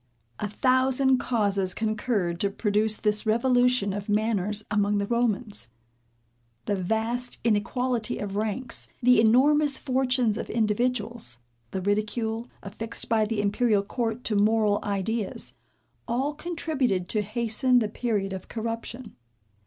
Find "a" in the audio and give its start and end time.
0.39-0.49